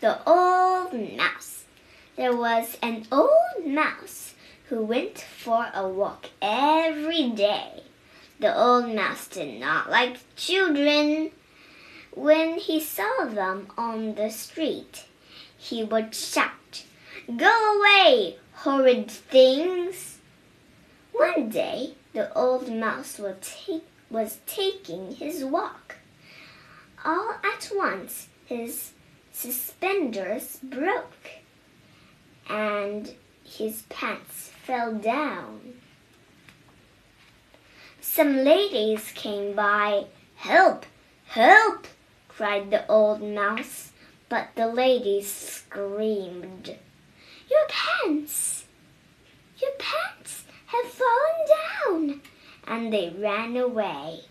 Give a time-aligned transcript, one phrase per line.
[0.00, 1.64] The Old Mouse.
[2.14, 4.34] There was an old mouse
[4.68, 7.82] who went for a walk every day.
[8.38, 11.32] The old mouse did not like children.
[12.12, 15.06] When he saw them on the street,
[15.56, 16.84] he would shout,
[17.36, 20.18] Go away, horrid things!
[21.10, 25.96] One day, the old mouse was, was taking his walk.
[27.04, 28.92] All at once, his
[29.38, 31.30] suspenders broke
[32.50, 33.14] and
[33.44, 35.74] his pants fell down.
[38.00, 40.06] Some ladies came by.
[40.34, 40.86] Help!
[41.26, 41.86] Help!
[42.26, 43.92] cried the old mouse,
[44.28, 46.76] but the ladies screamed.
[47.48, 48.64] Your pants!
[49.62, 52.20] Your pants have fallen down!
[52.66, 54.22] And they ran away.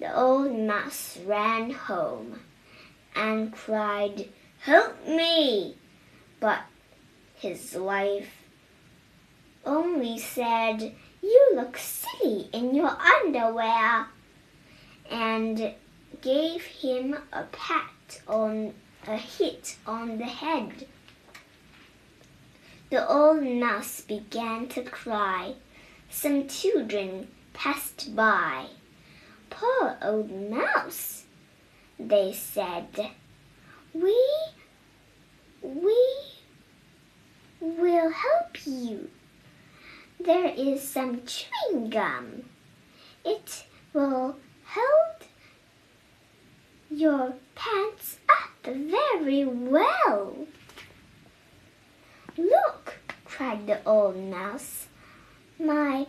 [0.00, 2.40] The old mouse ran home
[3.16, 4.28] and cried,
[4.60, 5.76] Help me!
[6.38, 6.60] But
[7.34, 8.44] his wife
[9.64, 14.06] only said, You look silly in your underwear,
[15.10, 15.74] and
[16.20, 18.74] gave him a pat on
[19.06, 20.86] a hit on the head.
[22.90, 25.54] The old mouse began to cry.
[26.10, 28.66] Some children passed by.
[29.50, 31.24] Poor old mouse,
[31.98, 33.10] they said.
[33.92, 34.16] We,
[35.62, 35.96] we
[37.60, 39.10] will help you.
[40.18, 42.44] There is some chewing gum.
[43.24, 45.28] It will hold
[46.90, 50.46] your pants up very well.
[52.36, 52.94] Look,
[53.24, 54.86] cried the old mouse.
[55.58, 56.06] My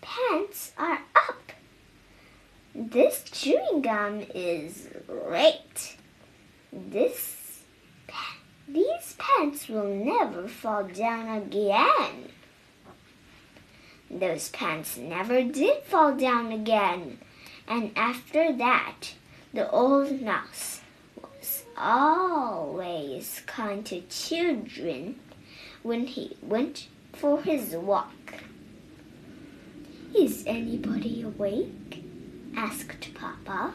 [0.00, 1.52] pants are up.
[2.74, 5.96] This chewing gum is great.
[6.72, 7.40] This
[8.72, 12.30] these pants will never fall down again.
[14.08, 17.18] Those pants never did fall down again.
[17.66, 19.14] And after that,
[19.52, 20.82] the old mouse
[21.16, 25.18] was always kind to children
[25.82, 28.34] when he went for his walk.
[30.16, 32.04] Is anybody awake?
[32.56, 33.74] asked Papa.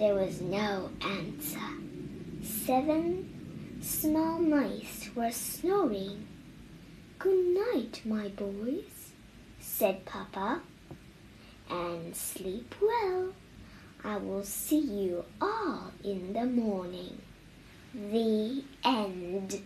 [0.00, 1.60] There was no answer.
[2.42, 6.26] Seven small mice were snoring.
[7.18, 9.12] Good night, my boys,
[9.60, 10.62] said Papa,
[11.68, 13.34] and sleep well.
[14.02, 17.20] I will see you all in the morning.
[17.92, 19.62] The end.